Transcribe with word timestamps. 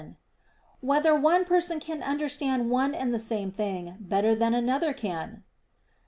7] 0.01 0.17
Whether 0.79 1.13
One 1.13 1.45
Person 1.45 1.79
Can 1.79 2.01
Understand 2.01 2.71
One 2.71 2.95
and 2.95 3.13
the 3.13 3.19
Same 3.19 3.51
Thing 3.51 3.97
Better 3.99 4.33
Than 4.33 4.55
Another 4.55 4.93
Can? 4.93 5.43